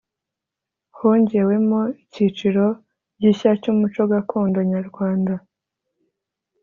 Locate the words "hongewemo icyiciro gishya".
0.97-3.51